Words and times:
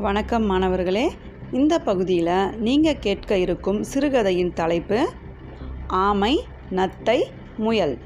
வணக்கம் 0.00 0.44
மாணவர்களே. 0.44 1.10
இந்த 1.52 1.78
பகுதியில் 1.78 2.58
நீங்கள் 2.58 2.98
கேட்க 2.98 3.36
இருக்கும் 3.36 3.82
சிறுகதையின் 3.82 4.52
தலைப்பு 4.52 5.08
ஆமை 5.86 6.40
நத்தை 6.70 7.22
முயல். 7.56 7.98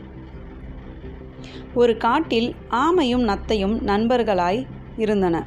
ஒரு 1.74 1.96
காட்டில் 1.96 2.54
ஆமையும் 2.70 3.24
நத்தையும் 3.24 3.76
நண்பர்களாய் 3.82 4.66
இருந்தன. 4.96 5.46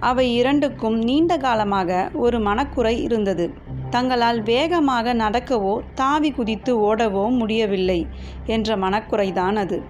அவை 0.00 0.34
இரண்டுக்கும் 0.34 0.98
நீண்ட 0.98 1.36
காலமாக 1.36 2.10
ஒரு 2.14 2.40
மனக்குறை 2.40 3.02
இருந்தது. 3.02 3.52
தங்களால் 3.90 4.42
வேகமாக 4.42 5.14
நடக்கவோ 5.14 5.80
தாவி 5.94 6.30
குதித்து 6.30 6.74
ஓடவோ 6.78 7.30
முடியவில்லை 7.30 8.06
என்ற 8.46 8.76
மனக்குறைதான் 8.76 9.56
அது. 9.56 9.82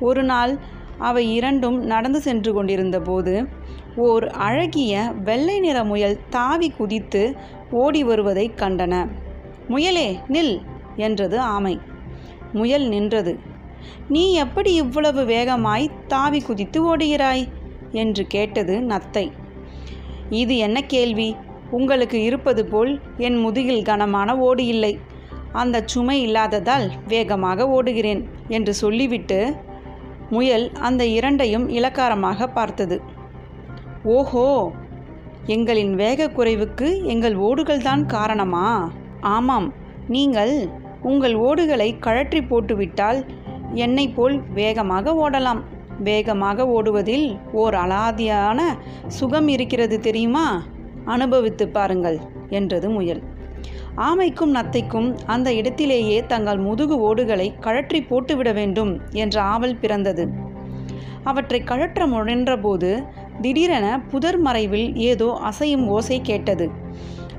ஒரு 0.00 0.22
நாள் 0.22 0.58
அவை 0.98 1.34
இரண்டும் 1.34 1.78
நடந்து 1.84 2.20
சென்று 2.20 2.52
கொண்டிருந்தபோது 2.52 3.48
ஓர் 3.96 4.28
அழகிய 4.28 5.12
வெள்ளை 5.24 5.60
நிற 5.60 5.84
முயல் 5.84 6.18
தாவி 6.30 6.70
குதித்து 6.70 7.36
ஓடி 7.70 8.04
வருவதை 8.04 8.50
கண்டன. 8.56 9.08
முயலே 9.68 10.20
நில்! 10.28 10.60
என்றது 10.96 11.40
ஆமை. 11.40 11.80
முயல் 12.52 12.88
நின்றது. 12.88 13.38
நீ 14.08 14.32
எப்படி 14.32 14.74
இவ்வளவு 14.74 15.24
வேகமாய் 15.24 15.90
தாவி 16.06 16.40
குதித்து 16.40 16.96
ஓடுகிறாய்? 16.96 17.48
என்று 17.90 18.26
கேட்டது 18.26 18.80
நத்தை. 18.80 19.32
இது 20.30 20.56
என்ன 20.56 20.82
கேள்வி? 20.82 21.36
உங்களுக்கு 21.70 22.22
இருப்பது 22.22 22.66
போல் 22.66 23.00
என் 23.16 23.36
முதுகில் 23.36 23.82
கனமான 23.82 24.38
ஓடு 24.38 24.66
இல்லை. 24.66 24.98
அந்த 25.52 25.82
சுமை 25.86 26.22
இல்லாததால் 26.22 26.90
வேகமாக 27.08 27.82
ஓடுகிறேன் 27.82 28.24
என்று 28.48 28.74
சொல்லிவிட்டு 28.74 29.54
முயல் 30.30 30.72
அந்த 30.72 31.06
இரண்டையும் 31.06 31.68
இலக்காரமாக 31.68 32.46
பார்த்தது. 32.46 33.00
ஓஹோ 34.12 34.72
எங்களின் 35.46 35.92
வேக 35.94 36.26
குறைவுக்கு 36.28 37.02
எங்கள் 37.02 37.36
ஓடுகள்தான் 37.36 38.02
காரணமா? 38.06 38.92
ஆமாம் 39.20 39.72
நீங்கள் 40.08 40.68
உங்கள் 41.02 41.34
ஓடுகளை 41.34 41.98
கழற்றி 41.98 42.42
போட்டுவிட்டால் 42.42 43.20
என்னை 43.74 44.08
போல் 44.08 44.36
வேகமாக 44.52 45.14
ஓடலாம். 45.14 45.62
வேகமாக 45.98 46.66
ஓடுவதில் 46.66 47.26
ஓர் 47.52 47.74
அலாதியான 47.74 48.60
சுகம் 49.06 49.48
இருக்கிறது 49.48 50.00
தெரியுமா? 50.00 50.62
அனுபவித்து 51.04 51.68
பாருங்கள் 51.68 52.18
என்றது 52.48 52.90
முயல். 52.90 53.22
ஆமைக்கும் 53.96 54.54
நத்தைக்கும் 54.54 55.18
அந்த 55.24 55.52
இடத்திலேயே 55.52 56.24
தங்கள் 56.26 56.58
முதுகு 56.58 56.98
ஓடுகளை 57.00 57.54
கழற்றி 57.60 58.02
போட்டுவிட 58.02 58.52
வேண்டும் 58.52 59.00
என்ற 59.12 59.42
ஆவல் 59.42 59.76
பிறந்தது. 59.76 60.26
அவற்றை 61.22 61.62
கழற்ற 61.62 62.06
முயன்றபோது 62.06 63.04
திடீரென 63.40 64.00
புதர் 64.00 64.38
மறைவில் 64.38 64.94
ஏதோ 64.94 65.38
அசையும் 65.42 65.86
ஓசை 65.86 66.20
கேட்டது. 66.20 66.70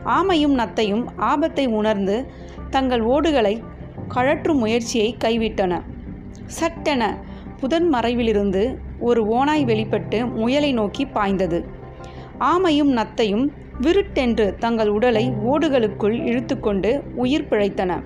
ஆமையும் 0.05 0.55
நத்தையும் 0.55 1.05
ஆபத்தை 1.15 1.65
உணர்ந்து 1.65 2.25
தங்கள் 2.69 3.01
ஓடுகளை 3.01 3.63
கழற்றும் 4.15 4.57
முயற்சியை 4.57 5.17
கைவிட்டன. 5.23 5.81
சட்டென 6.45 7.17
புதன் 7.59 7.93
மறைவிலிருந்து 7.93 8.77
ஒரு 8.99 9.25
ஓனாய் 9.25 9.65
வெளிப்பட்டு 9.65 10.25
முயலை 10.25 10.73
நோக்கி 10.73 11.05
பாய்ந்தது. 11.05 11.65
ஆமையும் 12.39 12.97
நத்தையும் 12.97 13.47
விருட்டென்று 13.81 14.55
தங்கள் 14.55 14.89
உடலை 14.89 15.33
ஓடுகளுக்குள் 15.45 16.25
இழுத்துக்கொண்டு 16.25 17.03
உயிர் 17.15 17.47
பிழைத்தன. 17.49 18.03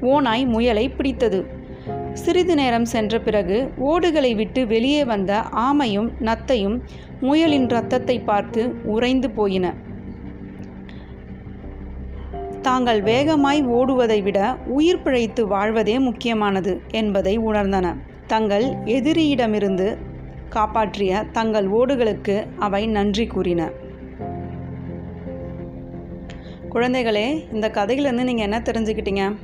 ஓனாய் 0.00 0.46
முயலை 0.46 0.88
பிடித்தது. 0.88 1.59
சிறிது 2.12 2.54
நேரம் 2.54 2.84
சென்ற 2.84 3.20
பிறகு 3.20 3.70
ஓடுகளை 3.76 4.34
விட்டு 4.34 4.66
வெளியே 4.66 5.04
வந்த 5.04 5.44
ஆமையும் 5.54 6.08
நத்தையும் 6.20 6.80
முயலின் 7.20 7.68
இரத்தத்தை 7.68 8.20
பார்த்து 8.20 8.74
உறைந்து 8.84 9.30
போயின. 9.30 9.74
தாங்கள் 12.62 13.02
வேகமாய் 13.02 13.66
ஓடுவதை 13.66 14.22
விட 14.22 14.56
உயிர் 14.66 15.02
பிழைத்து 15.02 15.46
வாழ்வதே 15.46 15.98
முக்கியமானது 15.98 16.80
என்பதை 16.90 17.38
உணர்ந்தன. 17.38 17.96
தங்கள் 18.26 18.64
எதிரியிடமிருந்து 18.84 19.96
காப்பாற்றிய 20.48 21.24
தங்கள் 21.32 21.68
ஓடுகளுக்கு 21.68 22.46
அவை 22.58 22.86
நன்றி 22.86 23.26
கூறின. 23.26 23.70
குழந்தைகளே 26.70 27.52
இந்த 27.52 27.68
கதையிலேருந்து 27.68 28.22
நீங்கள் 28.22 28.48
என்ன 28.50 28.58
தெரிஞ்சுக்கிட்டீங்க? 28.58 29.36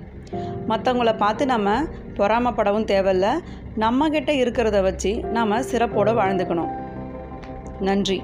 மற்றவங்கள 0.68 1.16
பார்த்து 1.16 1.46
நம்ம 1.46 1.82
பொறாமப்படவும் 2.14 2.88
தேவையில்ல. 2.92 3.38
நம்மக்கிட்ட 3.78 4.30
இருக்கிறத 4.44 4.82
வச்சு 4.82 5.16
நாம் 5.16 5.52
சிறப்போடு 5.52 6.12
வாழ்ந்துக்கணும். 6.12 6.70
நன்றி. 7.80 8.22